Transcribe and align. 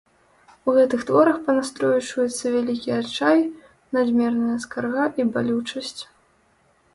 У 0.71 0.73
гэтых 0.77 1.03
творах 1.09 1.35
па 1.49 1.53
настрою 1.57 1.97
чуецца 2.07 2.45
вялікі 2.55 2.89
адчай, 3.01 3.39
надмерная 3.99 4.57
скарга 4.65 5.05
і 5.21 5.29
балючасць. 5.37 5.97